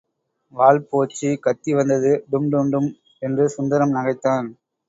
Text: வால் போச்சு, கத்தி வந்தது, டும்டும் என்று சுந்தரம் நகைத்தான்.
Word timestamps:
வால் 0.53 0.87
போச்சு, 0.89 1.39
கத்தி 1.39 1.73
வந்தது, 1.73 2.25
டும்டும் 2.31 2.89
என்று 3.21 3.49
சுந்தரம் 3.49 3.95
நகைத்தான். 3.95 4.49